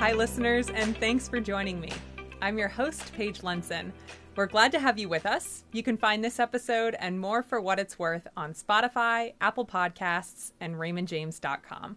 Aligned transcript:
Hi, 0.00 0.12
listeners, 0.12 0.68
and 0.70 0.96
thanks 0.96 1.28
for 1.28 1.40
joining 1.40 1.80
me. 1.80 1.90
I'm 2.40 2.56
your 2.56 2.68
host, 2.68 3.12
Paige 3.14 3.42
Lenson. 3.42 3.92
We're 4.36 4.46
glad 4.46 4.70
to 4.70 4.78
have 4.78 4.96
you 4.96 5.08
with 5.08 5.26
us. 5.26 5.64
You 5.72 5.82
can 5.82 5.96
find 5.96 6.22
this 6.22 6.38
episode 6.38 6.94
and 7.00 7.18
more 7.18 7.42
for 7.42 7.60
what 7.60 7.80
it's 7.80 7.98
worth 7.98 8.28
on 8.36 8.54
Spotify, 8.54 9.34
Apple 9.40 9.66
Podcasts, 9.66 10.52
and 10.60 10.76
RaymondJames.com. 10.76 11.96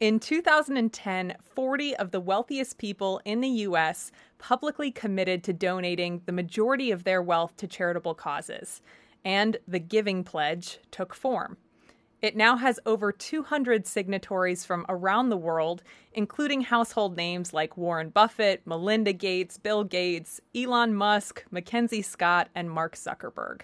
In 0.00 0.20
2010, 0.20 1.36
40 1.42 1.96
of 1.96 2.10
the 2.10 2.20
wealthiest 2.20 2.76
people 2.76 3.22
in 3.24 3.40
the 3.40 3.48
U.S. 3.48 4.12
publicly 4.36 4.90
committed 4.90 5.42
to 5.44 5.54
donating 5.54 6.20
the 6.26 6.32
majority 6.32 6.90
of 6.90 7.04
their 7.04 7.22
wealth 7.22 7.56
to 7.56 7.66
charitable 7.66 8.14
causes, 8.14 8.82
and 9.24 9.56
the 9.66 9.80
Giving 9.80 10.24
Pledge 10.24 10.78
took 10.90 11.14
form. 11.14 11.56
It 12.22 12.36
now 12.36 12.56
has 12.56 12.78
over 12.86 13.10
200 13.10 13.84
signatories 13.84 14.64
from 14.64 14.86
around 14.88 15.28
the 15.28 15.36
world, 15.36 15.82
including 16.12 16.60
household 16.60 17.16
names 17.16 17.52
like 17.52 17.76
Warren 17.76 18.10
Buffett, 18.10 18.64
Melinda 18.64 19.12
Gates, 19.12 19.58
Bill 19.58 19.82
Gates, 19.82 20.40
Elon 20.54 20.94
Musk, 20.94 21.44
Mackenzie 21.50 22.00
Scott, 22.00 22.48
and 22.54 22.70
Mark 22.70 22.94
Zuckerberg. 22.94 23.62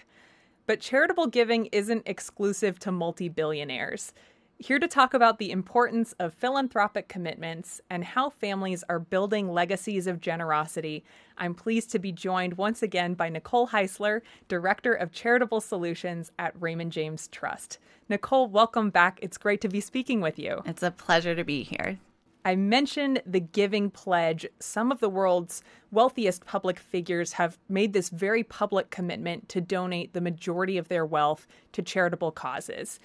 But 0.67 0.81
charitable 0.81 1.29
giving 1.29 1.67
isn't 1.67 2.03
exclusive 2.05 2.81
to 2.81 2.91
multi 2.91 3.29
billionaires. 3.29 4.13
Here 4.61 4.81
to 4.81 4.89
talk 4.89 5.15
about 5.15 5.39
the 5.39 5.53
importance 5.53 6.15
of 6.19 6.35
philanthropic 6.35 7.07
commitments 7.07 7.81
and 7.89 8.03
how 8.03 8.29
families 8.29 8.83
are 8.89 8.99
building 8.99 9.53
legacies 9.53 10.09
of 10.09 10.21
generosity, 10.21 11.05
I'm 11.37 11.55
pleased 11.55 11.93
to 11.93 12.01
be 12.01 12.11
joined 12.11 12.55
once 12.55 12.83
again 12.83 13.15
by 13.15 13.29
Nicole 13.29 13.69
Heisler, 13.69 14.21
Director 14.49 14.95
of 14.95 15.13
Charitable 15.13 15.61
Solutions 15.61 16.33
at 16.41 16.61
Raymond 16.61 16.91
James 16.91 17.29
Trust. 17.29 17.79
Nicole, 18.09 18.49
welcome 18.49 18.91
back. 18.91 19.21
It's 19.23 19.39
great 19.39 19.61
to 19.61 19.69
be 19.69 19.81
speaking 19.81 20.21
with 20.21 20.41
you. 20.41 20.61
It's 20.67 20.83
a 20.83 20.91
pleasure 20.91 21.37
to 21.37 21.45
be 21.45 21.63
here. 21.63 22.01
I 22.45 22.57
mentioned 22.57 23.23
the 23.25 23.41
Giving 23.41 23.91
Pledge. 23.91 24.45
Some 24.59 24.91
of 24.91 24.99
the 24.99 25.09
world's 25.09 25.63
wealthiest 25.93 26.47
public 26.47 26.81
figures 26.81 27.35
have 27.35 27.59
made 27.69 27.93
this 27.93 28.09
very 28.09 28.43
public 28.43 28.91
commitment 28.91 29.49
to 29.51 29.61
donate 29.61 30.15
the 30.15 30.21
majority 30.21 30.79
of 30.79 30.89
their 30.89 31.07
wealth 31.07 31.47
to 31.75 31.83
charitable 31.83 32.33
causes. 32.33 32.99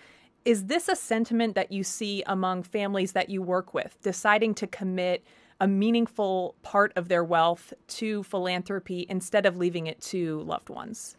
Is 0.46 0.66
this 0.66 0.90
a 0.90 0.96
sentiment 0.96 1.56
that 1.56 1.72
you 1.72 1.84
see 1.84 2.22
among 2.28 2.64
families 2.64 3.14
that 3.14 3.30
you 3.30 3.42
work 3.42 3.74
with, 3.74 3.98
deciding 4.02 4.56
to 4.56 4.68
commit 4.68 5.24
a 5.62 5.68
meaningful 5.68 6.56
part 6.64 6.92
of 6.98 7.08
their 7.08 7.24
wealth 7.24 7.74
to 7.88 8.24
philanthropy 8.24 9.06
instead 9.08 9.46
of 9.46 9.56
leaving 9.56 9.88
it 9.88 10.02
to 10.02 10.42
loved 10.42 10.70
ones? 10.70 11.16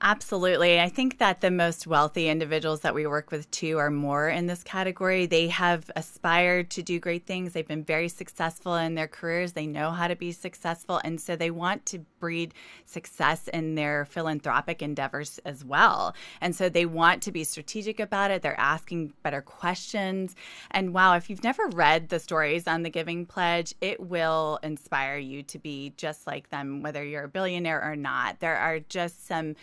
Absolutely. 0.00 0.80
I 0.80 0.88
think 0.88 1.18
that 1.18 1.40
the 1.40 1.50
most 1.50 1.86
wealthy 1.86 2.28
individuals 2.28 2.80
that 2.80 2.94
we 2.94 3.06
work 3.06 3.30
with 3.30 3.50
too 3.50 3.78
are 3.78 3.90
more 3.90 4.28
in 4.28 4.46
this 4.46 4.62
category. 4.62 5.26
They 5.26 5.48
have 5.48 5.90
aspired 5.94 6.70
to 6.70 6.82
do 6.82 6.98
great 6.98 7.26
things. 7.26 7.52
They've 7.52 7.66
been 7.66 7.84
very 7.84 8.08
successful 8.08 8.74
in 8.76 8.94
their 8.94 9.08
careers. 9.08 9.52
They 9.52 9.66
know 9.66 9.90
how 9.90 10.08
to 10.08 10.16
be 10.16 10.32
successful. 10.32 11.00
And 11.04 11.20
so 11.20 11.36
they 11.36 11.50
want 11.50 11.86
to 11.86 12.04
breed 12.24 12.54
success 12.86 13.48
in 13.48 13.74
their 13.74 14.06
philanthropic 14.06 14.80
endeavors 14.80 15.38
as 15.44 15.62
well. 15.62 16.14
And 16.40 16.56
so 16.56 16.70
they 16.70 16.86
want 16.86 17.22
to 17.24 17.32
be 17.32 17.44
strategic 17.44 18.00
about 18.00 18.30
it. 18.30 18.40
They're 18.40 18.58
asking 18.58 19.12
better 19.22 19.42
questions. 19.42 20.34
And 20.70 20.94
wow, 20.94 21.16
if 21.16 21.28
you've 21.28 21.44
never 21.44 21.66
read 21.66 22.08
the 22.08 22.18
stories 22.18 22.66
on 22.66 22.82
the 22.82 22.88
Giving 22.88 23.26
Pledge, 23.26 23.74
it 23.82 24.00
will 24.00 24.58
inspire 24.62 25.18
you 25.18 25.42
to 25.42 25.58
be 25.58 25.92
just 25.98 26.26
like 26.26 26.48
them, 26.48 26.80
whether 26.80 27.04
you're 27.04 27.24
a 27.24 27.28
billionaire 27.28 27.84
or 27.84 27.94
not. 27.94 28.40
There 28.40 28.56
are 28.56 28.80
just 28.80 29.26
some 29.26 29.54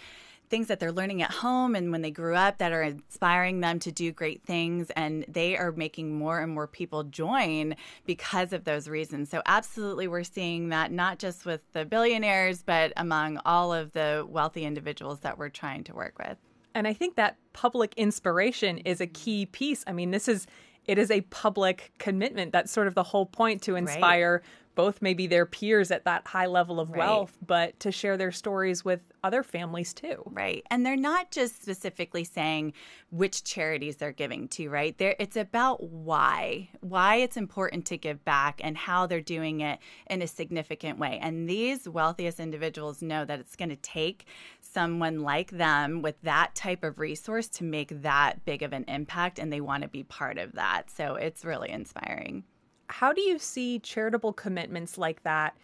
things 0.52 0.68
that 0.68 0.80
they're 0.80 0.92
learning 0.92 1.24
at 1.24 1.32
home 1.32 1.74
and 1.74 1.92
when 1.92 2.04
they 2.04 2.12
grew 2.12 2.36
up 2.36 2.60
that 2.60 2.72
are 2.72 2.84
inspiring 2.84 3.62
them 3.62 3.80
to 3.80 3.92
do 3.92 4.12
great 4.12 4.44
things. 4.44 4.92
And 4.92 5.26
they 5.28 5.58
are 5.58 5.72
making 5.72 6.14
more 6.14 6.40
and 6.40 6.54
more 6.54 6.68
people 6.68 7.04
join 7.06 7.76
because 8.06 8.54
of 8.54 8.66
those 8.66 8.88
reasons. 8.88 9.30
So, 9.30 9.42
absolutely, 9.48 10.08
we're 10.08 10.24
seeing 10.24 10.70
that 10.70 10.92
not 10.92 11.18
just 11.18 11.46
with 11.46 11.62
the 11.74 11.86
billionaires, 11.86 12.62
but 12.62 12.94
among 12.98 13.40
all 13.46 13.74
of 13.74 13.94
the 13.94 14.26
wealthy 14.30 14.66
individuals 14.66 15.22
that 15.22 15.40
we're 15.40 15.50
trying 15.50 15.84
to 15.86 15.96
work 15.96 16.20
with. 16.20 16.38
And 16.76 16.88
I 16.88 16.94
think 16.94 17.16
that 17.16 17.38
public 17.54 17.94
inspiration 17.96 18.78
is 18.80 19.02
a 19.02 19.08
key 19.08 19.46
piece. 19.48 19.84
I 19.88 19.94
mean, 19.94 20.12
this 20.12 20.28
is 20.28 20.46
it 20.86 20.98
is 20.98 21.12
a 21.12 21.22
public 21.22 21.92
commitment. 22.00 22.52
That's 22.52 22.72
sort 22.72 22.88
of 22.88 22.96
the 22.96 23.04
whole 23.04 23.26
point 23.26 23.62
to 23.64 23.76
inspire 23.76 24.42
right 24.44 24.61
both 24.76 25.02
maybe 25.02 25.28
their 25.28 25.46
peers 25.46 25.92
at 25.92 26.06
that 26.06 26.28
high 26.28 26.46
level 26.46 26.80
of 26.80 26.90
right. 26.90 27.00
wealth, 27.00 27.38
but 27.46 27.80
to 27.80 27.92
share 27.92 28.18
their 28.18 28.32
stories 28.32 28.86
with 28.86 29.02
other 29.24 29.44
families 29.44 29.94
too. 29.94 30.24
Right. 30.26 30.66
And 30.72 30.86
they're 30.86 30.96
not 30.96 31.32
just 31.32 31.62
specifically 31.62 32.24
saying 32.24 32.74
which 33.12 33.44
charities 33.44 33.98
they're 33.98 34.12
giving 34.12 34.48
to, 34.50 34.70
right? 34.70 34.98
They're, 34.98 35.16
it's 35.20 35.36
about 35.36 35.84
why, 35.84 36.70
why 36.80 37.18
it's 37.18 37.38
important 37.38 37.86
to 37.88 37.98
give 37.98 38.24
back 38.26 38.62
and 38.64 38.78
how 38.78 39.06
they're 39.06 39.22
doing 39.22 39.62
it 39.62 39.80
in 40.08 40.22
a 40.22 40.28
significant 40.28 40.98
way. 40.98 41.20
And 41.22 41.48
these 41.50 41.88
wealthiest 41.88 42.40
individuals 42.40 43.02
know 43.02 43.26
that 43.26 43.40
it's 43.40 43.56
going 43.56 43.70
to 43.70 43.76
take 43.76 44.26
someone 44.62 45.22
like 45.22 45.52
them 45.52 46.02
with 46.02 46.20
that 46.24 46.56
type 46.56 46.84
of 46.84 47.00
resource 47.00 47.48
to 47.50 47.64
make 47.64 48.02
that 48.02 48.46
big 48.46 48.64
of 48.64 48.74
an 48.74 48.86
impact, 48.88 49.38
and 49.38 49.52
they 49.52 49.62
want 49.62 49.84
to 49.84 49.90
be 49.90 50.04
part 50.04 50.38
of 50.38 50.54
that. 50.54 50.90
So 50.90 51.16
it's 51.16 51.46
really 51.46 51.70
inspiring 51.70 52.44
how 52.92 53.14
do 53.14 53.22
you 53.22 53.40
see 53.40 53.80
charitable 53.80 54.34
commitments 54.34 54.98
like 54.98 55.24
that 55.24 55.56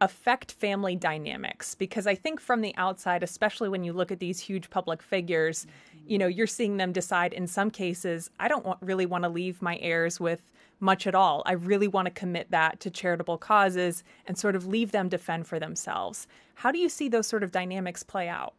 affect 0.00 0.52
family 0.52 0.94
dynamics? 0.94 1.74
Because 1.74 2.06
I 2.06 2.14
think 2.14 2.40
from 2.40 2.60
the 2.60 2.74
outside, 2.76 3.22
especially 3.22 3.68
when 3.68 3.84
you 3.84 3.92
look 3.92 4.12
at 4.12 4.20
these 4.20 4.38
huge 4.38 4.70
public 4.70 5.02
figures, 5.02 5.66
you 6.06 6.18
know, 6.18 6.26
you're 6.26 6.46
seeing 6.46 6.76
them 6.76 6.92
decide 6.92 7.32
in 7.32 7.46
some 7.46 7.70
cases, 7.70 8.30
I 8.38 8.48
don't 8.48 8.64
want, 8.64 8.78
really 8.82 9.06
want 9.06 9.24
to 9.24 9.30
leave 9.30 9.60
my 9.60 9.78
heirs 9.78 10.20
with 10.20 10.52
much 10.78 11.06
at 11.06 11.14
all. 11.14 11.42
I 11.46 11.52
really 11.52 11.88
want 11.88 12.06
to 12.06 12.10
commit 12.10 12.50
that 12.50 12.80
to 12.80 12.90
charitable 12.90 13.38
causes 13.38 14.04
and 14.26 14.36
sort 14.36 14.54
of 14.54 14.66
leave 14.66 14.92
them 14.92 15.08
to 15.10 15.18
fend 15.18 15.46
for 15.46 15.58
themselves. 15.58 16.26
How 16.54 16.70
do 16.70 16.78
you 16.78 16.88
see 16.88 17.08
those 17.08 17.26
sort 17.26 17.42
of 17.42 17.50
dynamics 17.50 18.02
play 18.02 18.28
out? 18.28 18.54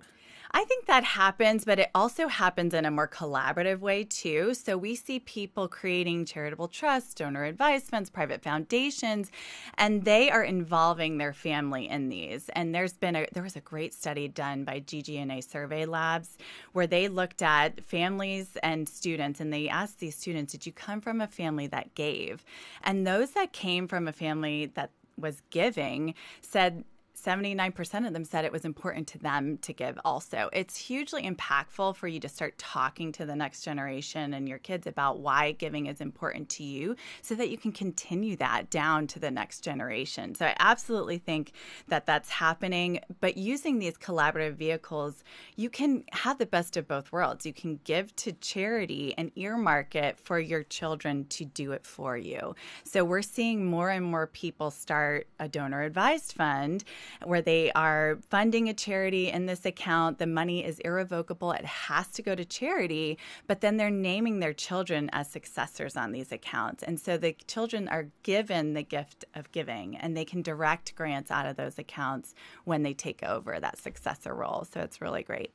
I 0.52 0.64
think 0.64 0.86
that 0.86 1.04
happens, 1.04 1.66
but 1.66 1.80
it 1.80 1.90
also 1.94 2.28
happens 2.28 2.74
in 2.74 2.86
a 2.86 2.92
more 2.92 3.08
collaborative 3.08 3.80
way 3.80 4.04
too. 4.04 4.54
So 4.54 4.78
we 4.78 4.96
see 4.96 5.20
people 5.20 5.68
creating 5.68 6.26
charitable 6.26 6.68
trusts, 6.68 7.14
donor 7.14 7.44
advised 7.44 7.88
funds, 7.88 8.10
private 8.10 8.42
foundations, 8.42 9.32
and 9.78 10.04
they 10.06 10.30
are 10.30 10.44
involving 10.44 11.18
their 11.18 11.34
family 11.34 11.90
in 11.90 12.10
these. 12.10 12.50
And 12.50 12.74
there's 12.74 12.94
been 12.94 13.16
a 13.16 13.28
there 13.34 13.44
was 13.44 13.56
a 13.56 13.62
great 13.62 13.94
study 13.94 14.28
done 14.28 14.64
by 14.64 14.80
GGNA 14.80 15.50
Survey 15.50 15.86
Labs 15.86 16.38
where 16.74 16.88
they 16.88 17.08
looked 17.08 17.42
at 17.42 17.84
families 17.84 18.58
and 18.64 18.88
students 18.88 19.40
and 19.40 19.52
they 19.52 19.68
asked 19.68 20.00
these 20.00 20.16
students, 20.16 20.54
did 20.54 20.66
you 20.66 20.72
come 20.72 21.02
from 21.02 21.22
a 21.22 21.28
family 21.28 21.68
that 21.68 21.94
gave? 21.96 22.46
And 22.84 23.06
those 23.06 23.32
that 23.32 23.54
came 23.54 23.88
from 23.88 24.08
a 24.08 24.14
family 24.14 24.68
that 24.76 24.92
was 25.18 25.42
giving 25.50 26.14
said 26.42 26.84
79% 27.26 28.06
of 28.06 28.14
them 28.14 28.24
said 28.24 28.46
it 28.46 28.52
was 28.52 28.64
important 28.64 29.08
to 29.08 29.18
them 29.18 29.58
to 29.60 29.74
give 29.74 29.98
also. 30.06 30.50
It's 30.54 30.78
hugely 30.78 31.24
impactful 31.24 31.96
for 31.96 32.08
you 32.08 32.20
to 32.20 32.30
start 32.30 32.58
talking 32.58 33.12
to 33.14 33.26
the 33.26 33.36
next 33.36 33.64
generation 33.64 34.34
and 34.34 34.48
your 34.48 34.60
kids 34.60 34.86
about 34.86 35.20
why 35.20 35.54
giving 35.54 35.88
is 35.88 36.00
important 36.00 36.48
to 36.50 36.64
you 36.64 36.96
so 37.24 37.34
that 37.36 37.50
you 37.50 37.58
can 37.58 37.72
continue 37.72 38.36
that 38.38 38.70
down 38.70 39.08
to 39.08 39.20
the 39.20 39.32
next 39.32 39.62
generation. 39.62 40.36
So 40.36 40.46
I 40.46 40.56
absolutely 40.60 41.18
think 41.18 41.54
that 41.88 42.06
that's 42.06 42.30
happening, 42.30 43.00
but 43.20 43.36
using 43.36 43.80
these 43.80 43.98
collaborative 43.98 44.54
vehicles, 44.54 45.24
you 45.56 45.70
can 45.70 46.04
have 46.12 46.38
the 46.38 46.46
best 46.46 46.78
of 46.78 46.88
both 46.88 47.12
worlds. 47.12 47.46
You 47.46 47.54
can 47.54 47.80
give 47.84 48.16
to 48.18 48.32
charity 48.34 49.16
and 49.18 49.32
earmark 49.36 49.96
it 49.96 50.20
for 50.20 50.40
your 50.40 50.64
children 50.64 51.26
to 51.30 51.46
do 51.46 51.72
it 51.72 51.86
for 51.86 52.16
you. 52.16 52.56
So 52.84 53.04
we're 53.04 53.24
seeing 53.24 53.66
more 53.66 53.90
and 53.90 54.06
more 54.06 54.28
people 54.28 54.70
start 54.70 55.28
a 55.40 55.48
donor 55.48 55.82
advised 55.82 56.34
fund 56.34 56.84
where 57.24 57.42
they 57.42 57.72
are 57.74 58.20
funding 58.30 58.70
a 58.70 58.74
charity 58.74 59.30
in 59.30 59.46
this 59.46 59.66
account. 59.66 60.20
The 60.20 60.28
money 60.28 60.64
is 60.64 60.80
irrevocable, 60.80 61.52
it 61.52 61.66
has 61.66 62.08
to 62.10 62.22
go 62.22 62.36
to 62.36 62.46
charity, 62.46 63.18
but 63.48 63.62
then 63.62 63.78
they're 63.78 63.90
naming 63.90 64.40
their 64.40 64.54
children 64.54 65.10
as 65.14 65.30
successors 65.30 65.96
on 65.98 66.12
these 66.12 66.32
accounts. 66.32 66.84
And 66.84 67.00
so 67.00 67.18
the 67.18 67.34
children 67.48 67.88
are 67.88 68.10
given 68.24 68.74
the 68.74 68.84
gift 68.84 69.26
of 69.36 69.52
giving 69.52 69.98
and 69.98 70.16
they 70.16 70.26
can 70.26 70.42
direct 70.42 70.96
grants 70.96 71.32
out 71.32 71.46
of 71.46 71.56
those 71.56 71.78
accounts 71.78 72.34
when 72.66 72.84
they 72.84 72.94
take 72.94 73.24
over 73.24 73.60
that 73.60 73.78
successor 73.78 74.34
role. 74.34 74.66
So 74.72 74.82
it's 74.82 75.02
really 75.02 75.24
great. 75.24 75.52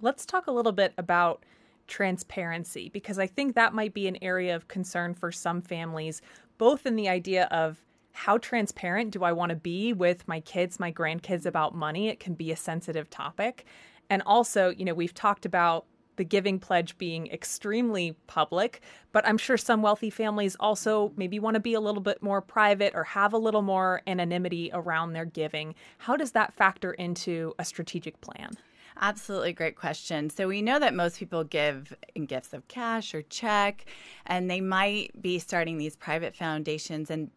Let's 0.00 0.26
talk 0.26 0.46
a 0.46 0.52
little 0.52 0.72
bit 0.72 0.92
about 0.98 1.44
transparency 1.86 2.88
because 2.88 3.18
I 3.18 3.26
think 3.26 3.54
that 3.54 3.74
might 3.74 3.94
be 3.94 4.08
an 4.08 4.18
area 4.22 4.54
of 4.54 4.68
concern 4.68 5.14
for 5.14 5.32
some 5.32 5.62
families, 5.62 6.20
both 6.58 6.86
in 6.86 6.96
the 6.96 7.08
idea 7.08 7.44
of 7.50 7.82
how 8.16 8.38
transparent 8.38 9.10
do 9.10 9.24
I 9.24 9.32
want 9.32 9.50
to 9.50 9.56
be 9.56 9.92
with 9.92 10.26
my 10.26 10.40
kids, 10.40 10.80
my 10.80 10.90
grandkids 10.90 11.44
about 11.44 11.74
money? 11.74 12.08
It 12.08 12.18
can 12.18 12.32
be 12.32 12.50
a 12.50 12.56
sensitive 12.56 13.10
topic. 13.10 13.66
And 14.08 14.22
also, 14.24 14.70
you 14.70 14.86
know, 14.86 14.94
we've 14.94 15.12
talked 15.12 15.44
about 15.44 15.84
the 16.16 16.24
giving 16.24 16.58
pledge 16.58 16.96
being 16.96 17.26
extremely 17.26 18.16
public, 18.26 18.80
but 19.12 19.28
I'm 19.28 19.36
sure 19.36 19.58
some 19.58 19.82
wealthy 19.82 20.08
families 20.08 20.56
also 20.58 21.12
maybe 21.18 21.38
want 21.38 21.56
to 21.56 21.60
be 21.60 21.74
a 21.74 21.80
little 21.80 22.00
bit 22.00 22.22
more 22.22 22.40
private 22.40 22.94
or 22.94 23.04
have 23.04 23.34
a 23.34 23.38
little 23.38 23.60
more 23.60 24.00
anonymity 24.06 24.70
around 24.72 25.12
their 25.12 25.26
giving. 25.26 25.74
How 25.98 26.16
does 26.16 26.32
that 26.32 26.54
factor 26.54 26.94
into 26.94 27.54
a 27.58 27.66
strategic 27.66 28.22
plan? 28.22 28.52
Absolutely 28.98 29.52
great 29.52 29.76
question. 29.76 30.30
So 30.30 30.48
we 30.48 30.62
know 30.62 30.78
that 30.78 30.94
most 30.94 31.18
people 31.18 31.44
give 31.44 31.94
in 32.14 32.24
gifts 32.24 32.54
of 32.54 32.66
cash 32.66 33.14
or 33.14 33.20
check, 33.20 33.84
and 34.24 34.50
they 34.50 34.62
might 34.62 35.20
be 35.20 35.38
starting 35.38 35.76
these 35.76 35.96
private 35.96 36.34
foundations 36.34 37.10
and 37.10 37.30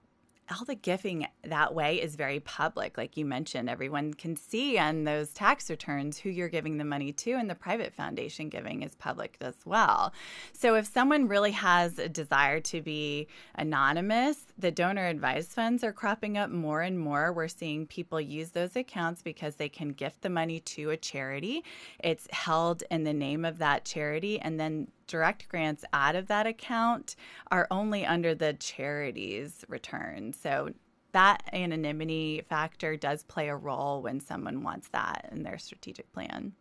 all 0.52 0.66
the 0.66 0.76
gifting 0.76 1.28
that 1.44 1.74
way 1.74 2.02
is 2.02 2.16
very 2.16 2.40
public. 2.40 2.98
Like 2.98 3.18
you 3.18 3.26
mentioned, 3.26 3.70
everyone 3.70 4.14
can 4.14 4.36
see 4.36 4.78
on 4.78 5.04
those 5.04 5.30
tax 5.30 5.70
returns 5.70 6.18
who 6.18 6.30
you're 6.30 6.50
giving 6.50 6.78
the 6.78 6.86
money 6.86 7.12
to, 7.14 7.34
and 7.34 7.50
the 7.50 7.56
private 7.56 7.94
foundation 7.94 8.50
giving 8.50 8.84
is 8.84 8.96
public 8.96 9.38
as 9.42 9.56
well. 9.66 10.14
So 10.54 10.76
if 10.76 10.86
someone 10.86 11.28
really 11.28 11.52
has 11.52 12.00
a 12.00 12.10
desire 12.10 12.60
to 12.62 12.82
be 12.82 13.28
anonymous, 13.56 14.46
the 14.58 14.72
donor 14.72 15.08
advised 15.08 15.52
funds 15.52 15.84
are 15.84 15.94
cropping 15.94 16.38
up 16.38 16.50
more 16.50 16.82
and 16.82 17.00
more. 17.00 17.32
We're 17.32 17.48
seeing 17.48 17.86
people 17.86 18.20
use 18.20 18.52
those 18.52 18.76
accounts 18.76 19.22
because 19.22 19.56
they 19.56 19.70
can 19.70 19.90
gift 19.90 20.22
the 20.22 20.30
money 20.30 20.60
to 20.62 20.90
a 20.90 20.98
charity. 20.98 21.64
It's 22.00 22.28
held 22.32 22.84
in 22.90 23.04
the 23.04 23.14
name 23.14 23.46
of 23.46 23.60
that 23.60 23.86
charity, 23.86 24.40
and 24.40 24.60
then 24.60 24.88
direct 25.10 25.50
grants 25.50 25.84
out 25.92 26.16
of 26.16 26.28
that 26.28 26.48
account 26.48 27.18
are 27.52 27.68
only 27.70 28.06
under 28.06 28.34
the 28.34 28.54
charity's 28.54 29.66
return. 29.68 30.32
So 30.32 30.70
that 31.12 31.44
anonymity 31.52 32.44
factor 32.48 32.96
does 32.96 33.24
play 33.24 33.50
a 33.50 33.56
role 33.56 34.02
when 34.02 34.20
someone 34.20 34.64
wants 34.64 34.88
that 34.90 35.28
in 35.32 35.44
their 35.44 35.58
strategic 35.58 36.12
plan. 36.14 36.54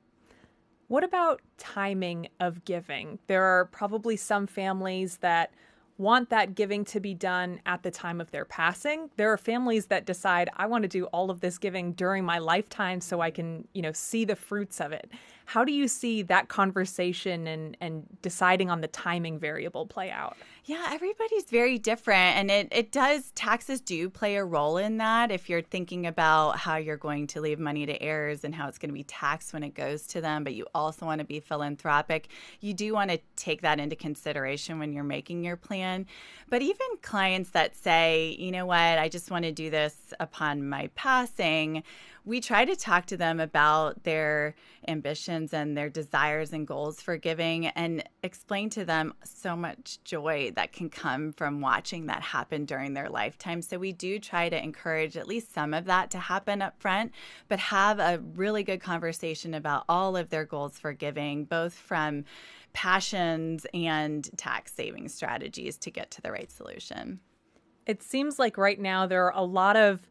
What 0.88 1.04
about 1.04 1.42
timing 1.58 2.28
of 2.40 2.64
giving? 2.64 3.18
There 3.26 3.44
are 3.44 3.66
probably 3.66 4.16
some 4.16 4.46
families 4.46 5.18
that 5.18 5.52
want 5.98 6.30
that 6.30 6.54
giving 6.54 6.84
to 6.86 7.00
be 7.00 7.12
done 7.12 7.60
at 7.66 7.82
the 7.82 7.90
time 7.90 8.20
of 8.20 8.30
their 8.30 8.44
passing. 8.44 9.10
There 9.16 9.30
are 9.32 9.36
families 9.36 9.86
that 9.86 10.06
decide 10.06 10.48
I 10.56 10.66
want 10.66 10.82
to 10.82 10.88
do 10.88 11.04
all 11.06 11.30
of 11.30 11.40
this 11.40 11.58
giving 11.58 11.92
during 11.92 12.24
my 12.24 12.38
lifetime 12.38 13.00
so 13.00 13.20
I 13.20 13.30
can, 13.30 13.66
you 13.74 13.82
know, 13.82 13.92
see 13.92 14.24
the 14.24 14.36
fruits 14.36 14.80
of 14.80 14.92
it. 14.92 15.10
How 15.48 15.64
do 15.64 15.72
you 15.72 15.88
see 15.88 16.20
that 16.24 16.48
conversation 16.48 17.46
and 17.46 17.74
and 17.80 18.06
deciding 18.20 18.68
on 18.68 18.82
the 18.82 18.86
timing 18.88 19.38
variable 19.38 19.86
play 19.86 20.10
out? 20.10 20.36
Yeah, 20.66 20.90
everybody's 20.90 21.44
very 21.44 21.78
different 21.78 22.36
and 22.36 22.50
it 22.50 22.68
it 22.70 22.92
does 22.92 23.30
taxes 23.30 23.80
do 23.80 24.10
play 24.10 24.36
a 24.36 24.44
role 24.44 24.76
in 24.76 24.98
that 24.98 25.30
if 25.30 25.48
you're 25.48 25.62
thinking 25.62 26.06
about 26.06 26.58
how 26.58 26.76
you're 26.76 26.98
going 26.98 27.26
to 27.28 27.40
leave 27.40 27.58
money 27.58 27.86
to 27.86 28.02
heirs 28.02 28.44
and 28.44 28.54
how 28.54 28.68
it's 28.68 28.76
going 28.76 28.90
to 28.90 28.94
be 28.94 29.04
taxed 29.04 29.54
when 29.54 29.62
it 29.62 29.72
goes 29.72 30.06
to 30.08 30.20
them, 30.20 30.44
but 30.44 30.52
you 30.54 30.66
also 30.74 31.06
want 31.06 31.20
to 31.20 31.26
be 31.26 31.40
philanthropic. 31.40 32.28
You 32.60 32.74
do 32.74 32.92
want 32.92 33.10
to 33.10 33.18
take 33.36 33.62
that 33.62 33.80
into 33.80 33.96
consideration 33.96 34.78
when 34.78 34.92
you're 34.92 35.02
making 35.02 35.44
your 35.44 35.56
plan. 35.56 36.04
But 36.50 36.60
even 36.60 36.86
clients 37.00 37.50
that 37.50 37.74
say, 37.74 38.36
"You 38.38 38.52
know 38.52 38.66
what? 38.66 38.98
I 38.98 39.08
just 39.08 39.30
want 39.30 39.46
to 39.46 39.52
do 39.52 39.70
this 39.70 40.12
upon 40.20 40.68
my 40.68 40.90
passing." 40.94 41.84
We 42.24 42.40
try 42.40 42.64
to 42.64 42.76
talk 42.76 43.06
to 43.06 43.16
them 43.16 43.40
about 43.40 44.04
their 44.04 44.54
ambitions 44.86 45.52
and 45.52 45.76
their 45.76 45.88
desires 45.88 46.52
and 46.52 46.66
goals 46.66 47.00
for 47.00 47.16
giving 47.16 47.66
and 47.66 48.04
explain 48.22 48.70
to 48.70 48.84
them 48.84 49.14
so 49.24 49.56
much 49.56 49.98
joy 50.04 50.52
that 50.56 50.72
can 50.72 50.90
come 50.90 51.32
from 51.32 51.60
watching 51.60 52.06
that 52.06 52.22
happen 52.22 52.64
during 52.64 52.94
their 52.94 53.08
lifetime. 53.08 53.62
So 53.62 53.78
we 53.78 53.92
do 53.92 54.18
try 54.18 54.48
to 54.48 54.62
encourage 54.62 55.16
at 55.16 55.28
least 55.28 55.52
some 55.52 55.74
of 55.74 55.86
that 55.86 56.10
to 56.12 56.18
happen 56.18 56.62
up 56.62 56.80
front, 56.80 57.12
but 57.48 57.58
have 57.58 57.98
a 57.98 58.20
really 58.34 58.62
good 58.62 58.80
conversation 58.80 59.54
about 59.54 59.84
all 59.88 60.16
of 60.16 60.30
their 60.30 60.44
goals 60.44 60.78
for 60.78 60.92
giving, 60.92 61.44
both 61.44 61.74
from 61.74 62.24
passions 62.72 63.66
and 63.72 64.28
tax 64.36 64.72
saving 64.74 65.08
strategies 65.08 65.76
to 65.78 65.90
get 65.90 66.10
to 66.10 66.22
the 66.22 66.30
right 66.30 66.50
solution. 66.50 67.20
It 67.86 68.02
seems 68.02 68.38
like 68.38 68.58
right 68.58 68.78
now 68.78 69.06
there 69.06 69.24
are 69.24 69.34
a 69.34 69.44
lot 69.44 69.76
of 69.76 70.06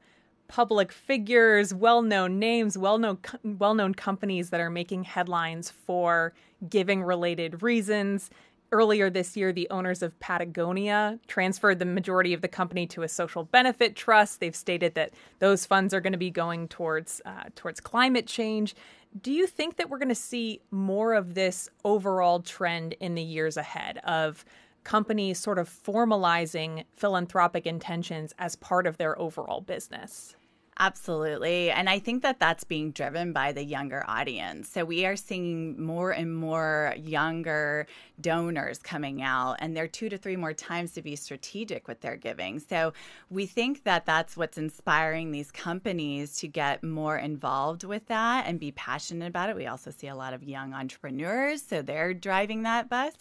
public 0.47 0.91
figures, 0.91 1.73
well-known 1.73 2.39
names, 2.39 2.77
well-known 2.77 3.17
well-known 3.43 3.93
companies 3.93 4.49
that 4.49 4.59
are 4.59 4.69
making 4.69 5.03
headlines 5.03 5.69
for 5.69 6.33
giving 6.69 7.03
related 7.03 7.61
reasons. 7.61 8.29
Earlier 8.71 9.09
this 9.09 9.37
year, 9.37 9.53
the 9.53 9.69
owners 9.69 10.03
of 10.03 10.19
Patagonia 10.19 11.19
transferred 11.27 11.79
the 11.79 11.85
majority 11.85 12.33
of 12.33 12.41
the 12.41 12.49
company 12.49 12.85
to 12.87 13.03
a 13.03 13.07
social 13.07 13.45
benefit 13.45 13.95
trust. 13.95 14.41
They've 14.41 14.53
stated 14.53 14.93
that 14.95 15.13
those 15.39 15.65
funds 15.65 15.93
are 15.93 16.01
going 16.01 16.11
to 16.11 16.17
be 16.19 16.31
going 16.31 16.67
towards 16.67 17.21
uh, 17.25 17.45
towards 17.55 17.79
climate 17.79 18.27
change. 18.27 18.75
Do 19.21 19.31
you 19.31 19.47
think 19.47 19.77
that 19.77 19.89
we're 19.89 19.99
going 19.99 20.09
to 20.09 20.15
see 20.15 20.61
more 20.69 21.13
of 21.13 21.33
this 21.33 21.69
overall 21.85 22.41
trend 22.41 22.93
in 22.99 23.15
the 23.15 23.23
years 23.23 23.57
ahead 23.57 23.99
of 23.99 24.43
companies 24.83 25.37
sort 25.37 25.59
of 25.59 25.69
formalizing 25.69 26.85
philanthropic 26.95 27.65
intentions 27.65 28.33
as 28.39 28.55
part 28.55 28.87
of 28.87 28.97
their 28.97 29.19
overall 29.19 29.59
business? 29.59 30.36
Absolutely. 30.79 31.71
And 31.71 31.89
I 31.89 31.97
think 31.97 32.21
that 32.21 32.39
that's 32.39 32.63
being 32.63 32.91
driven 32.91 33.33
by 33.33 33.51
the 33.51 33.63
younger 33.63 34.03
audience. 34.07 34.69
So 34.69 34.85
we 34.85 35.05
are 35.07 35.15
seeing 35.15 35.81
more 35.81 36.11
and 36.11 36.35
more 36.35 36.93
younger 36.99 37.87
donors 38.21 38.77
coming 38.79 39.23
out, 39.23 39.55
and 39.59 39.75
they're 39.75 39.87
two 39.87 40.09
to 40.09 40.17
three 40.17 40.35
more 40.35 40.53
times 40.53 40.91
to 40.93 41.01
be 41.01 41.15
strategic 41.15 41.87
with 41.87 42.01
their 42.01 42.15
giving. 42.15 42.59
So 42.59 42.93
we 43.31 43.47
think 43.47 43.85
that 43.85 44.05
that's 44.05 44.37
what's 44.37 44.57
inspiring 44.57 45.31
these 45.31 45.51
companies 45.51 46.37
to 46.37 46.47
get 46.47 46.83
more 46.83 47.17
involved 47.17 47.83
with 47.83 48.05
that 48.07 48.45
and 48.47 48.59
be 48.59 48.71
passionate 48.71 49.27
about 49.27 49.49
it. 49.49 49.55
We 49.55 49.65
also 49.65 49.89
see 49.89 50.07
a 50.07 50.15
lot 50.15 50.33
of 50.33 50.43
young 50.43 50.73
entrepreneurs, 50.73 51.63
so 51.63 51.81
they're 51.81 52.13
driving 52.13 52.63
that 52.63 52.87
bus. 52.87 53.13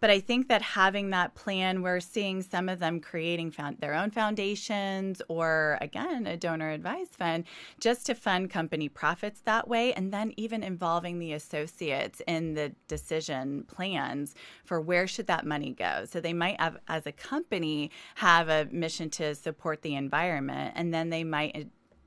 But 0.00 0.08
I 0.08 0.20
think 0.20 0.48
that 0.48 0.62
having 0.62 1.10
that 1.10 1.34
plan, 1.34 1.82
we're 1.82 2.00
seeing 2.00 2.40
some 2.42 2.70
of 2.70 2.78
them 2.78 3.00
creating 3.00 3.50
found, 3.50 3.78
their 3.80 3.94
own 3.94 4.10
foundations 4.10 5.20
or, 5.28 5.76
again, 5.82 6.26
a 6.26 6.38
donor 6.38 6.70
advised 7.02 7.18
fund 7.18 7.44
just 7.80 8.06
to 8.06 8.14
fund 8.14 8.50
company 8.50 8.88
profits 8.88 9.40
that 9.44 9.68
way, 9.68 9.92
and 9.94 10.12
then 10.12 10.32
even 10.36 10.62
involving 10.62 11.18
the 11.18 11.32
associates 11.32 12.20
in 12.26 12.54
the 12.54 12.72
decision 12.88 13.64
plans 13.64 14.34
for 14.64 14.80
where 14.80 15.06
should 15.06 15.26
that 15.26 15.46
money 15.46 15.72
go. 15.72 16.04
So 16.08 16.20
they 16.20 16.32
might 16.32 16.60
have, 16.60 16.76
as 16.88 17.06
a 17.06 17.12
company, 17.12 17.90
have 18.16 18.48
a 18.48 18.66
mission 18.70 19.10
to 19.10 19.34
support 19.34 19.82
the 19.82 19.94
environment, 19.94 20.72
and 20.76 20.92
then 20.92 21.10
they 21.10 21.24
might 21.24 21.56
uh, 21.56 21.64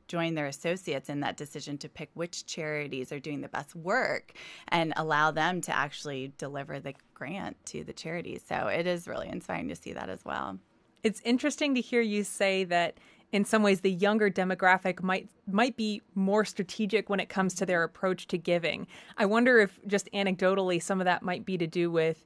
join 0.08 0.36
their 0.36 0.46
associates 0.46 1.10
in 1.10 1.22
that 1.22 1.36
decision 1.36 1.80
to 1.80 1.90
pick 1.90 2.12
which 2.14 2.46
charities 2.46 3.12
are 3.12 3.20
doing 3.20 3.42
the 3.42 3.48
best 3.48 3.76
work 3.76 4.34
and 4.68 4.94
allow 4.98 5.32
them 5.32 5.62
to 5.62 5.76
actually 5.76 6.32
deliver 6.38 6.80
the 6.80 6.94
grant 7.16 7.58
to 7.66 7.84
the 7.84 7.94
charities. 7.94 8.44
So 8.48 8.68
it 8.68 8.86
is 8.86 9.08
really 9.08 9.28
inspiring 9.28 9.68
to 9.70 9.76
see 9.76 9.94
that 9.94 10.10
as 10.10 10.24
well. 10.24 10.60
It's 11.02 11.22
interesting 11.22 11.74
to 11.74 11.82
hear 11.82 12.02
you 12.02 12.24
say 12.24 12.64
that 12.66 13.00
in 13.32 13.46
some 13.46 13.64
ways 13.64 13.82
the 13.82 13.92
younger 13.92 14.30
demographic 14.30 15.02
might 15.02 15.30
might 15.48 15.76
be 15.78 16.02
more 16.16 16.46
strategic 16.46 17.10
when 17.10 17.20
it 17.20 17.30
comes 17.30 17.54
to 17.56 17.66
their 17.66 17.84
approach 17.84 18.28
to 18.28 18.38
giving. 18.38 18.88
I 19.18 19.26
wonder 19.26 19.60
if 19.60 19.80
just 19.88 20.10
anecdotally 20.14 20.82
some 20.82 21.02
of 21.02 21.06
that 21.06 21.24
might 21.24 21.46
be 21.46 21.58
to 21.58 21.68
do 21.68 21.92
with 21.92 22.26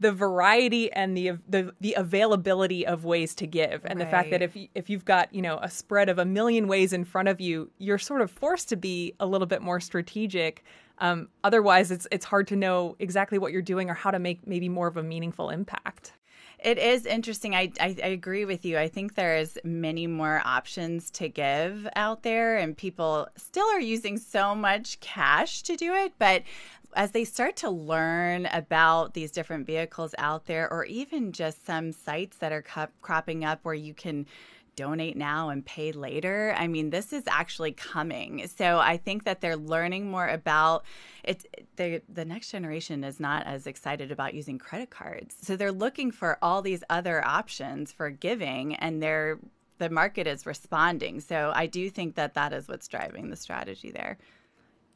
the 0.00 0.10
variety 0.10 0.90
and 0.92 1.16
the 1.16 1.32
the, 1.48 1.74
the 1.80 1.94
availability 1.94 2.86
of 2.86 3.04
ways 3.04 3.34
to 3.36 3.46
give 3.46 3.84
and 3.84 3.98
right. 3.98 4.04
the 4.04 4.10
fact 4.10 4.30
that 4.30 4.42
if 4.42 4.56
if 4.74 4.90
you've 4.90 5.04
got 5.04 5.32
you 5.32 5.42
know 5.42 5.58
a 5.62 5.70
spread 5.70 6.08
of 6.08 6.18
a 6.18 6.24
million 6.24 6.66
ways 6.66 6.92
in 6.92 7.04
front 7.04 7.28
of 7.28 7.40
you 7.40 7.70
you're 7.78 7.98
sort 7.98 8.22
of 8.22 8.30
forced 8.30 8.68
to 8.70 8.76
be 8.76 9.14
a 9.20 9.26
little 9.26 9.46
bit 9.46 9.60
more 9.60 9.78
strategic 9.78 10.64
um, 10.98 11.28
otherwise 11.44 11.90
it's 11.90 12.08
it's 12.10 12.24
hard 12.24 12.46
to 12.48 12.56
know 12.56 12.96
exactly 12.98 13.38
what 13.38 13.52
you're 13.52 13.62
doing 13.62 13.90
or 13.90 13.94
how 13.94 14.10
to 14.10 14.18
make 14.18 14.46
maybe 14.46 14.68
more 14.68 14.88
of 14.88 14.96
a 14.96 15.02
meaningful 15.02 15.50
impact 15.50 16.14
it 16.62 16.78
is 16.78 17.06
interesting. 17.06 17.54
I, 17.54 17.72
I, 17.80 17.96
I 18.02 18.08
agree 18.08 18.44
with 18.44 18.64
you. 18.64 18.78
I 18.78 18.88
think 18.88 19.14
there's 19.14 19.56
many 19.64 20.06
more 20.06 20.42
options 20.44 21.10
to 21.12 21.28
give 21.28 21.88
out 21.96 22.22
there, 22.22 22.56
and 22.58 22.76
people 22.76 23.28
still 23.36 23.66
are 23.66 23.80
using 23.80 24.18
so 24.18 24.54
much 24.54 25.00
cash 25.00 25.62
to 25.62 25.76
do 25.76 25.94
it. 25.94 26.12
But 26.18 26.42
as 26.94 27.12
they 27.12 27.24
start 27.24 27.56
to 27.56 27.70
learn 27.70 28.46
about 28.46 29.14
these 29.14 29.30
different 29.30 29.66
vehicles 29.66 30.14
out 30.18 30.46
there, 30.46 30.70
or 30.72 30.84
even 30.84 31.32
just 31.32 31.64
some 31.64 31.92
sites 31.92 32.38
that 32.38 32.52
are 32.52 32.64
cropping 33.00 33.44
up 33.44 33.60
where 33.62 33.74
you 33.74 33.94
can 33.94 34.26
donate 34.80 35.14
now 35.14 35.50
and 35.50 35.64
pay 35.66 35.92
later. 35.92 36.54
I 36.56 36.66
mean, 36.66 36.88
this 36.88 37.12
is 37.12 37.24
actually 37.26 37.72
coming. 37.72 38.46
So 38.46 38.78
I 38.78 38.96
think 38.96 39.24
that 39.24 39.42
they're 39.42 39.56
learning 39.74 40.10
more 40.10 40.26
about 40.26 40.84
it. 41.22 41.44
The, 41.76 42.00
the 42.08 42.24
next 42.24 42.50
generation 42.50 43.04
is 43.04 43.20
not 43.20 43.46
as 43.46 43.66
excited 43.66 44.10
about 44.10 44.32
using 44.32 44.58
credit 44.58 44.88
cards. 44.88 45.36
So 45.42 45.54
they're 45.54 45.70
looking 45.70 46.10
for 46.10 46.38
all 46.40 46.62
these 46.62 46.82
other 46.88 47.22
options 47.26 47.92
for 47.92 48.08
giving 48.08 48.74
and 48.76 49.02
they're 49.02 49.38
the 49.76 49.90
market 49.90 50.26
is 50.26 50.44
responding. 50.46 51.20
So 51.20 51.52
I 51.54 51.66
do 51.66 51.88
think 51.90 52.14
that 52.14 52.34
that 52.34 52.52
is 52.52 52.68
what's 52.68 52.86
driving 52.86 53.30
the 53.30 53.36
strategy 53.36 53.90
there. 53.90 54.18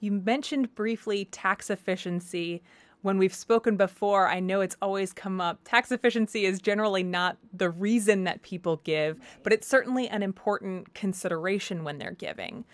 You 0.01 0.13
mentioned 0.13 0.75
briefly 0.75 1.25
tax 1.27 1.71
efficiency 1.71 2.63
when 3.05 3.19
we've 3.19 3.35
spoken 3.35 3.77
before, 3.77 4.29
I 4.29 4.41
know 4.41 4.63
it's 4.63 4.79
always 4.81 5.13
come 5.13 5.39
up. 5.39 5.61
Tax 5.65 5.93
efficiency 5.93 6.47
is 6.47 6.59
generally 6.59 7.03
not 7.03 7.37
the 7.53 7.69
reason 7.69 8.25
that 8.25 8.41
people 8.41 8.81
give, 8.83 9.21
but 9.43 9.53
it's 9.53 9.67
certainly 9.67 10.09
an 10.09 10.23
important 10.23 10.95
consideration 10.95 11.85
when 11.85 11.99
they're 11.99 12.13
giving. 12.13 12.65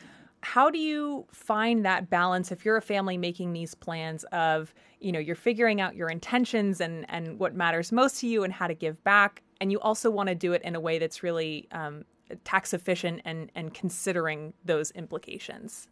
How 0.42 0.70
do 0.70 0.78
you 0.78 1.26
find 1.32 1.84
that 1.84 2.10
balance 2.10 2.52
if 2.52 2.64
you're 2.64 2.76
a 2.76 2.82
family 2.82 3.18
making 3.18 3.54
these 3.54 3.74
plans 3.74 4.22
of, 4.30 4.72
you 5.00 5.10
know, 5.10 5.18
you're 5.18 5.34
figuring 5.34 5.80
out 5.80 5.96
your 5.96 6.08
intentions 6.08 6.80
and 6.80 7.06
and 7.08 7.40
what 7.40 7.56
matters 7.56 7.90
most 7.90 8.20
to 8.20 8.28
you 8.28 8.44
and 8.44 8.52
how 8.52 8.68
to 8.68 8.74
give 8.74 9.02
back, 9.02 9.42
and 9.60 9.72
you 9.72 9.80
also 9.80 10.12
want 10.12 10.28
to 10.28 10.36
do 10.36 10.52
it 10.52 10.62
in 10.62 10.76
a 10.76 10.80
way 10.80 11.00
that's 11.00 11.24
really 11.24 11.66
um, 11.72 12.04
tax 12.44 12.72
efficient 12.72 13.20
and 13.24 13.50
and 13.56 13.74
considering 13.74 14.54
those 14.64 14.92
implications? 14.92 15.88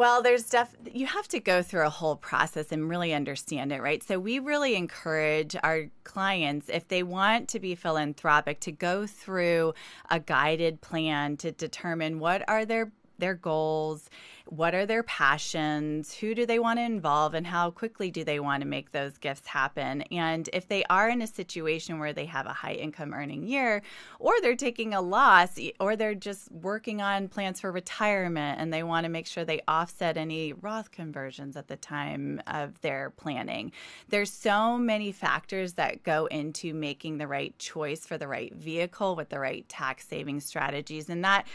Well, 0.00 0.22
there's 0.22 0.48
def 0.48 0.74
you 0.90 1.04
have 1.04 1.28
to 1.28 1.40
go 1.40 1.60
through 1.62 1.84
a 1.84 1.90
whole 1.90 2.16
process 2.16 2.72
and 2.72 2.88
really 2.88 3.12
understand 3.12 3.70
it, 3.70 3.82
right? 3.82 4.02
So 4.02 4.18
we 4.18 4.38
really 4.38 4.74
encourage 4.74 5.54
our 5.62 5.90
clients 6.04 6.70
if 6.70 6.88
they 6.88 7.02
want 7.02 7.50
to 7.50 7.60
be 7.60 7.74
philanthropic 7.74 8.60
to 8.60 8.72
go 8.72 9.06
through 9.06 9.74
a 10.08 10.18
guided 10.18 10.80
plan 10.80 11.36
to 11.36 11.52
determine 11.52 12.18
what 12.18 12.48
are 12.48 12.64
their 12.64 12.92
their 13.20 13.34
goals 13.34 14.10
what 14.50 14.74
are 14.74 14.84
their 14.84 15.04
passions, 15.04 16.12
who 16.12 16.34
do 16.34 16.44
they 16.44 16.58
want 16.58 16.80
to 16.80 16.82
involve, 16.82 17.34
and 17.34 17.46
how 17.46 17.70
quickly 17.70 18.10
do 18.10 18.24
they 18.24 18.40
want 18.40 18.62
to 18.62 18.68
make 18.68 18.90
those 18.90 19.16
gifts 19.16 19.46
happen. 19.46 20.02
And 20.10 20.50
if 20.52 20.66
they 20.66 20.82
are 20.90 21.08
in 21.08 21.22
a 21.22 21.26
situation 21.26 22.00
where 22.00 22.12
they 22.12 22.24
have 22.26 22.46
a 22.46 22.52
high 22.52 22.72
income 22.72 23.14
earning 23.14 23.46
year, 23.46 23.82
or 24.18 24.32
they're 24.42 24.56
taking 24.56 24.92
a 24.92 25.00
loss, 25.00 25.56
or 25.78 25.94
they're 25.94 26.16
just 26.16 26.50
working 26.50 27.00
on 27.00 27.28
plans 27.28 27.60
for 27.60 27.70
retirement 27.70 28.60
and 28.60 28.72
they 28.72 28.82
want 28.82 29.04
to 29.04 29.08
make 29.08 29.28
sure 29.28 29.44
they 29.44 29.62
offset 29.68 30.16
any 30.16 30.52
Roth 30.52 30.90
conversions 30.90 31.56
at 31.56 31.68
the 31.68 31.76
time 31.76 32.42
of 32.48 32.80
their 32.80 33.10
planning, 33.10 33.70
there's 34.08 34.32
so 34.32 34.76
many 34.76 35.12
factors 35.12 35.74
that 35.74 36.02
go 36.02 36.26
into 36.26 36.74
making 36.74 37.18
the 37.18 37.28
right 37.28 37.56
choice 37.60 38.04
for 38.04 38.18
the 38.18 38.26
right 38.26 38.52
vehicle 38.52 39.14
with 39.14 39.28
the 39.28 39.38
right 39.38 39.68
tax 39.68 40.08
saving 40.08 40.40
strategies. 40.40 41.08
And 41.08 41.22
that, 41.24 41.46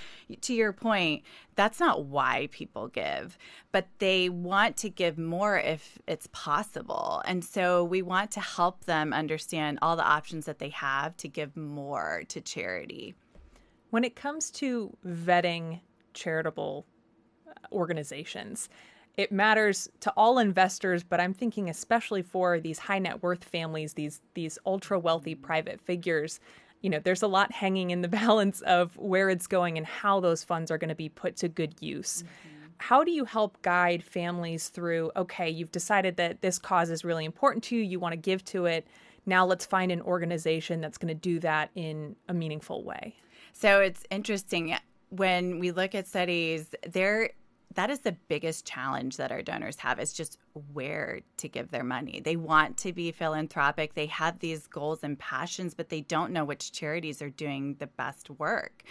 to 0.42 0.54
your 0.54 0.72
point, 0.72 1.24
that's 1.56 1.80
not 1.80 2.06
why 2.06 2.50
people 2.52 2.88
give, 2.90 3.38
but 3.72 3.88
they 4.00 4.30
want 4.30 4.78
to 4.78 4.90
give 4.90 5.18
more 5.18 5.58
if 5.58 5.98
it's 6.08 6.28
possible. 6.32 7.22
And 7.26 7.44
so 7.44 7.84
we 7.84 8.02
want 8.02 8.32
to 8.32 8.42
help 8.42 8.86
them 8.86 9.14
understand 9.14 9.80
all 9.82 9.96
the 9.96 10.04
options 10.04 10.46
that 10.46 10.60
they 10.60 10.70
have 10.70 11.16
to 11.18 11.28
give 11.28 11.56
more 11.56 12.24
to 12.30 12.42
charity. 12.42 13.16
When 13.90 14.04
it 14.04 14.16
comes 14.16 14.52
to 14.52 14.96
vetting 15.06 15.80
charitable 16.14 16.86
uh, 17.48 17.52
organizations, 17.72 18.70
it 19.16 19.32
matters 19.32 19.88
to 20.02 20.12
all 20.18 20.40
investors, 20.40 21.04
but 21.04 21.22
I'm 21.22 21.34
thinking 21.34 21.70
especially 21.70 22.22
for 22.22 22.60
these 22.60 22.80
high 22.80 23.00
net 23.00 23.24
worth 23.24 23.46
families, 23.46 23.94
these 23.94 24.22
these 24.34 24.60
ultra 24.66 25.00
wealthy 25.00 25.36
private 25.36 25.80
figures 25.80 26.42
you 26.86 26.92
know, 26.92 27.00
there's 27.00 27.24
a 27.24 27.28
lot 27.28 27.52
hanging 27.52 27.90
in 27.90 28.04
the 28.04 28.08
balance 28.22 28.62
of 28.62 28.96
where 28.96 29.32
it's 29.32 29.48
going 29.48 29.76
and 29.76 29.88
how 29.88 30.20
those 30.20 30.44
funds 30.44 30.70
are 30.70 30.78
going 30.78 30.90
to 30.90 30.96
be 30.96 31.10
put 31.10 31.36
to 31.38 31.50
good 31.50 31.74
use. 31.80 32.22
Mm-hmm. 32.22 32.66
How 32.78 33.04
do 33.04 33.10
you 33.10 33.26
help 33.26 33.60
guide 33.64 34.04
families 34.04 34.70
through, 34.70 35.12
okay, 35.16 35.50
you've 35.50 35.72
decided 35.72 36.18
that 36.18 36.42
this 36.42 36.60
cause 36.60 36.92
is 36.92 37.04
really 37.04 37.26
important 37.26 37.64
to 37.66 37.76
you, 37.76 37.82
you 37.82 38.00
want 38.00 38.14
to 38.14 38.18
give 38.18 38.46
to 38.46 38.68
it. 38.68 38.86
Now 39.26 39.48
let's 39.48 39.66
find 39.66 39.92
an 39.92 40.02
organization 40.02 40.80
that's 40.80 41.00
going 41.00 41.08
to 41.08 41.20
do 41.20 41.40
that 41.40 41.72
in 41.74 42.16
a 42.30 42.36
meaningful 42.36 42.84
way. 42.84 43.16
So 43.52 43.80
it's 43.80 44.04
interesting 44.12 44.76
when 45.10 45.58
we 45.58 45.72
look 45.72 45.96
at 45.96 46.06
studies, 46.06 46.76
there 46.88 47.32
that 47.76 47.90
is 47.90 48.00
the 48.00 48.18
biggest 48.28 48.66
challenge 48.66 49.18
that 49.18 49.32
our 49.32 49.42
donors 49.42 49.78
have 49.78 50.00
is 50.00 50.14
just 50.14 50.38
where 50.74 51.20
to 51.38 51.48
give 51.48 51.72
their 51.72 51.84
money. 51.84 52.22
They 52.24 52.36
want 52.36 52.78
to 52.78 52.94
be 52.94 53.12
philanthropic. 53.12 53.94
They 53.94 54.08
have 54.08 54.40
these 54.40 54.68
goals 54.68 55.04
and 55.04 55.20
passions, 55.20 55.74
but 55.74 55.90
they 55.90 56.02
don't 56.02 56.32
know 56.32 56.46
which 56.46 56.72
charities 56.72 57.22
are 57.22 57.30
doing 57.30 57.76
the 57.80 57.88
best 57.88 58.30
work. 58.30 58.84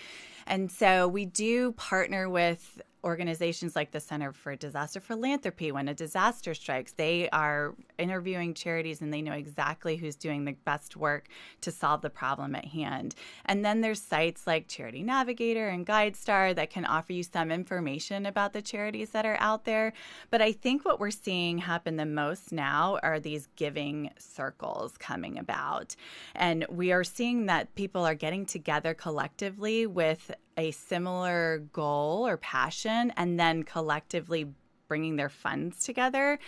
And 0.46 0.70
so 0.70 1.08
we 1.08 1.24
do 1.24 1.72
partner 1.72 2.28
with 2.28 2.80
organizations 3.04 3.76
like 3.76 3.90
the 3.90 4.00
Center 4.00 4.32
for 4.32 4.56
Disaster 4.56 4.98
Philanthropy, 4.98 5.70
when 5.70 5.88
a 5.88 5.94
disaster 5.94 6.54
strikes, 6.54 6.92
they 6.92 7.28
are 7.30 7.74
interviewing 7.98 8.54
charities 8.54 9.02
and 9.02 9.12
they 9.12 9.22
know 9.22 9.34
exactly 9.34 9.96
who's 9.96 10.16
doing 10.16 10.44
the 10.44 10.56
best 10.64 10.96
work 10.96 11.28
to 11.60 11.70
solve 11.70 12.00
the 12.00 12.10
problem 12.10 12.54
at 12.54 12.64
hand. 12.64 13.14
And 13.44 13.64
then 13.64 13.80
there's 13.80 14.00
sites 14.00 14.46
like 14.46 14.68
Charity 14.68 15.02
Navigator 15.02 15.68
and 15.68 15.86
GuideStar 15.86 16.54
that 16.56 16.70
can 16.70 16.84
offer 16.84 17.12
you 17.12 17.22
some 17.22 17.52
information 17.52 18.26
about 18.26 18.52
the 18.52 18.62
charities 18.62 19.10
that 19.10 19.26
are 19.26 19.38
out 19.38 19.64
there. 19.64 19.92
But 20.30 20.40
I 20.40 20.52
think 20.52 20.84
what 20.84 20.98
we're 20.98 21.10
seeing 21.10 21.58
happen 21.58 21.96
the 21.96 22.06
most 22.06 22.52
now 22.52 22.98
are 23.02 23.20
these 23.20 23.48
giving 23.56 24.10
circles 24.18 24.96
coming 24.98 25.38
about. 25.38 25.94
And 26.34 26.64
we 26.70 26.90
are 26.92 27.04
seeing 27.04 27.46
that 27.46 27.74
people 27.74 28.04
are 28.04 28.14
getting 28.14 28.46
together 28.46 28.94
collectively 28.94 29.86
with 29.86 30.30
a 30.56 30.70
similar 30.70 31.64
goal 31.72 32.26
or 32.26 32.36
passion 32.36 33.12
and 33.16 33.38
then 33.38 33.62
collectively 33.62 34.46
bringing 34.88 35.16
their 35.16 35.28
funds 35.28 35.84
together, 35.84 36.38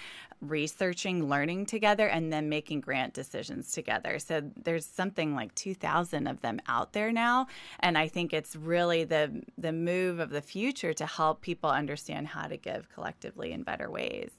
researching, 0.41 1.29
learning 1.29 1.67
together, 1.67 2.07
and 2.07 2.33
then 2.33 2.49
making 2.49 2.81
grant 2.81 3.15
decisions 3.15 3.73
together. 3.73 4.19
So 4.19 4.43
there's 4.63 4.87
something 4.87 5.35
like 5.35 5.55
2,000 5.55 6.27
of 6.27 6.41
them 6.43 6.61
out 6.69 6.93
there 6.93 7.13
now, 7.13 7.47
and 7.81 7.97
I 7.97 8.09
think 8.09 8.33
it's 8.33 8.55
really 8.55 9.05
the 9.05 9.43
the 9.57 9.73
move 9.73 10.21
of 10.21 10.31
the 10.31 10.43
future 10.43 10.93
to 10.95 11.07
help 11.07 11.41
people 11.41 11.71
understand 11.71 12.29
how 12.29 12.47
to 12.47 12.57
give 12.57 12.89
collectively 12.91 13.53
in 13.53 13.63
better 13.63 13.91
ways. 13.91 14.31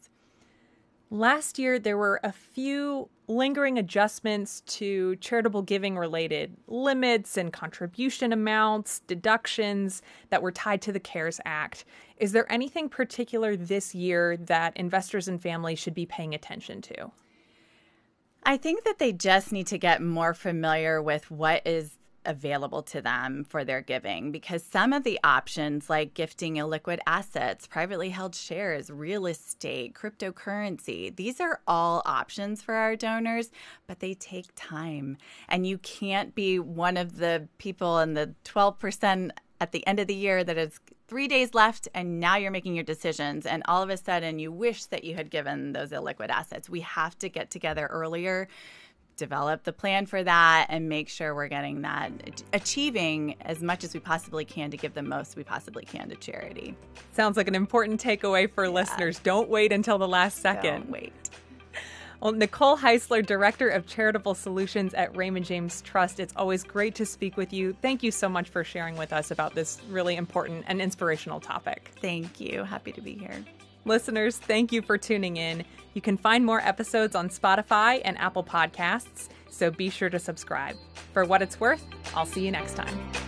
Last 1.10 1.58
year, 1.58 1.80
there 1.80 1.98
were 1.98 2.20
a 2.24 2.32
few 2.32 3.10
lingering 3.28 3.78
adjustments 3.78 4.62
to 4.62 5.16
charitable 5.18 5.62
giving 5.62 5.98
related 5.98 6.56
limits 6.68 7.36
and 7.36 7.52
contribution 7.52 8.32
amounts, 8.32 9.00
deductions 9.02 10.02
that 10.30 10.42
were 10.42 10.52
tied 10.52 10.82
to 10.82 10.92
the 10.92 11.00
CARES 11.00 11.42
Act. 11.46 11.84
Is 12.18 12.32
there 12.32 12.50
anything 12.52 12.88
particular 12.88 13.56
this 13.56 13.94
year 13.94 14.38
that 14.38 14.76
investors 14.78 15.28
and 15.28 15.42
families 15.42 15.78
should 15.78 15.94
be 15.94 16.06
paying 16.06 16.34
attention 16.34 16.82
to? 16.84 17.12
I 18.44 18.56
think 18.56 18.86
that 18.86 18.98
they 18.98 19.12
just 19.12 19.52
need 19.52 19.68
to 19.68 19.78
get 19.78 20.02
more 20.02 20.34
familiar 20.34 21.02
with 21.02 21.30
what 21.30 21.68
is 21.68 21.98
available 22.28 22.84
to 22.84 23.02
them 23.02 23.44
for 23.44 23.64
their 23.64 23.82
giving 23.82 24.32
because 24.32 24.64
some 24.64 24.94
of 24.94 25.04
the 25.04 25.20
options, 25.24 25.90
like 25.90 26.14
gifting 26.14 26.56
illiquid 26.56 27.00
assets, 27.08 27.66
privately 27.66 28.10
held 28.10 28.36
shares, 28.36 28.92
real 28.92 29.26
estate, 29.26 29.96
cryptocurrency, 29.96 31.16
these 31.16 31.40
are 31.40 31.62
all 31.68 32.04
options 32.06 32.62
for 32.62 32.76
our 32.76 32.96
donors, 32.96 33.50
but 33.88 34.00
they 34.00 34.14
take 34.14 34.48
time. 34.56 35.18
And 35.48 35.66
you 35.66 35.80
can't 35.80 36.36
be 36.36 36.60
one 36.60 36.98
of 36.98 37.18
the 37.18 37.48
people 37.58 38.00
in 38.00 38.14
the 38.14 38.36
12% 38.46 39.32
at 39.60 39.72
the 39.72 39.86
end 39.88 40.00
of 40.00 40.08
the 40.08 40.14
year 40.14 40.44
that 40.44 40.58
is 40.58 40.80
three 41.08 41.28
days 41.28 41.54
left 41.54 41.88
and 41.94 42.20
now 42.20 42.36
you're 42.36 42.52
making 42.52 42.76
your 42.76 42.84
decisions 42.84 43.46
and 43.46 43.64
all 43.66 43.82
of 43.82 43.90
a 43.90 43.98
sudden 43.98 44.40
you 44.40 44.52
wish 44.52 44.86
that 44.86 45.04
you 45.04 45.16
had 45.16 45.30
given 45.30 45.72
those 45.72 45.92
illiquid 45.92 46.30
assets 46.30 46.70
we 46.70 46.82
have 46.82 47.18
to 47.18 47.30
get 47.30 47.50
together 47.50 47.88
earlier 47.88 48.48
develop 49.18 49.64
the 49.64 49.74
plan 49.74 50.06
for 50.06 50.24
that 50.24 50.68
and 50.70 50.88
make 50.88 51.10
sure 51.10 51.36
we're 51.36 51.48
getting 51.48 51.82
that 51.82 52.12
achieving 52.54 53.36
as 53.42 53.62
much 53.62 53.84
as 53.84 53.94
we 53.94 54.00
possibly 54.00 54.46
can 54.46 54.72
to 54.72 54.78
give 54.78 54.94
the 54.94 55.04
most 55.04 55.36
we 55.36 55.44
possibly 55.44 55.84
can 55.84 56.10
to 56.10 56.16
charity. 56.16 56.76
Sounds 57.14 57.36
like 57.36 57.48
an 57.48 57.56
important 57.56 58.02
takeaway 58.02 58.50
for 58.50 58.66
yeah. 58.66 58.72
listeners. 58.72 59.20
Don't 59.20 59.50
wait 59.50 59.72
until 59.72 59.98
the 59.98 60.08
last 60.08 60.42
second. 60.42 60.82
Don't 60.82 60.90
wait. 60.90 61.30
Well, 62.20 62.32
Nicole 62.32 62.78
Heisler, 62.78 63.24
Director 63.24 63.70
of 63.70 63.86
Charitable 63.86 64.34
Solutions 64.34 64.96
at 64.96 65.16
Raymond 65.16 65.46
James 65.46 65.82
Trust, 65.82 66.20
it's 66.20 66.34
always 66.36 66.64
great 66.64 66.96
to 66.96 67.06
speak 67.06 67.38
with 67.38 67.54
you. 67.54 67.74
Thank 67.82 68.02
you 68.02 68.10
so 68.10 68.28
much 68.28 68.50
for 68.50 68.64
sharing 68.64 68.98
with 68.98 69.14
us 69.14 69.30
about 69.30 69.54
this 69.54 69.80
really 69.90 70.16
important 70.16 70.66
and 70.68 70.82
inspirational 70.82 71.40
topic. 71.40 71.92
Thank 72.02 72.40
you. 72.40 72.64
Happy 72.64 72.92
to 72.92 73.02
be 73.02 73.14
here. 73.14 73.46
Listeners, 73.88 74.38
thank 74.38 74.74
you 74.74 74.82
for 74.82 74.98
tuning 74.98 75.38
in. 75.38 75.64
You 75.94 76.02
can 76.02 76.18
find 76.18 76.46
more 76.46 76.60
episodes 76.60 77.16
on 77.16 77.30
Spotify 77.30 78.02
and 78.04 78.18
Apple 78.18 78.44
Podcasts, 78.44 79.30
so 79.50 79.72
be 79.72 79.90
sure 79.90 80.10
to 80.10 80.20
subscribe. 80.20 80.76
For 81.14 81.24
what 81.24 81.42
it's 81.42 81.58
worth, 81.58 81.86
I'll 82.14 82.26
see 82.26 82.44
you 82.44 82.52
next 82.52 82.76
time. 82.76 83.27